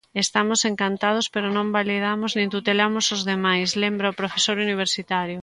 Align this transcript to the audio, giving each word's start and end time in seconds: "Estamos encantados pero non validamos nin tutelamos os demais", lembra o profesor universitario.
"Estamos 0.25 0.59
encantados 0.71 1.25
pero 1.33 1.47
non 1.57 1.73
validamos 1.77 2.31
nin 2.37 2.49
tutelamos 2.55 3.05
os 3.15 3.21
demais", 3.31 3.67
lembra 3.83 4.11
o 4.11 4.17
profesor 4.21 4.57
universitario. 4.67 5.39